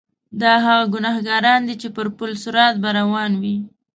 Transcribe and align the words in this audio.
دا 0.41 0.53
هغه 0.65 0.85
ګناګاران 0.93 1.61
دي 1.67 1.75
چې 1.81 1.87
پر 1.95 2.07
پل 2.17 2.31
صراط 2.43 2.75
به 2.81 2.89
روان 2.99 3.31
وي. 3.41 3.57